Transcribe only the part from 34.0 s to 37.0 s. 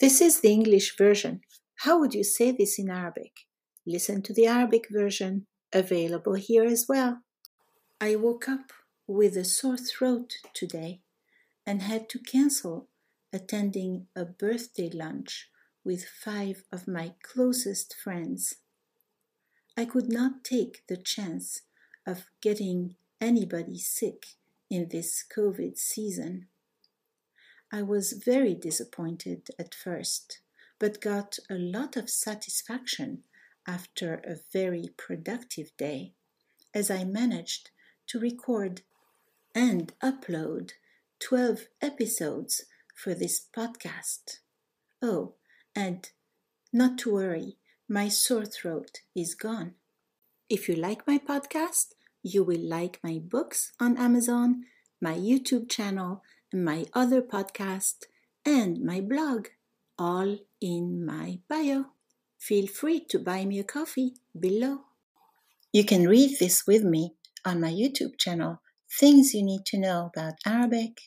a very productive day as